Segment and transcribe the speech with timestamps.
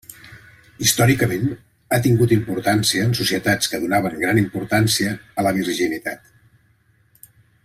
[0.85, 1.51] Històricament,
[1.91, 6.37] ha tingut importància en societats que donaven gran importància a la virginitat.